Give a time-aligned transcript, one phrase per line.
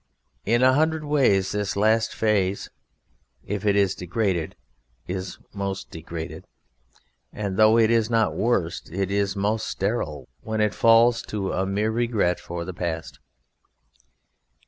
[0.47, 2.71] In a hundred ways this last phase
[3.45, 4.55] if it is degraded
[5.05, 6.47] is most degraded;
[7.31, 11.67] and, though it is not worst, it is most sterile when it falls to a
[11.67, 13.19] mere regret for the past.